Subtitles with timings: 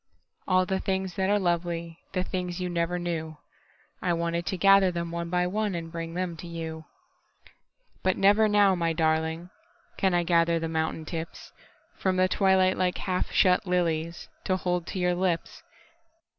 [0.47, 5.29] All the things that are lovely—The things you never knew—I wanted to gather them one
[5.29, 6.85] by oneAnd bring them to you.
[8.01, 9.49] But never now, my darlingCan
[10.01, 15.61] I gather the mountain tipsFrom the twilight like half shut liliesTo hold to your lips.